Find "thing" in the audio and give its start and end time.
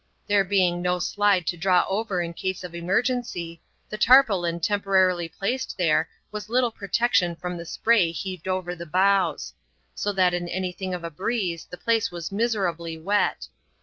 10.71-10.95